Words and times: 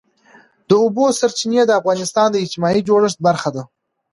د 0.69 0.71
اوبو 0.83 1.05
سرچینې 1.19 1.61
د 1.65 1.71
افغانستان 1.79 2.27
د 2.31 2.35
اجتماعي 2.43 2.81
جوړښت 2.87 3.19
برخه 3.27 3.49
ده. 3.55 3.63